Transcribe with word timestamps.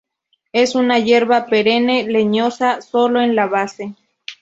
Es 0.51 0.73
una 0.73 0.97
hierba 0.97 1.45
perenne, 1.45 2.05
leñosa 2.05 2.81
sólo 2.81 3.21
en 3.21 3.35
la 3.35 3.45
base. 3.45 3.93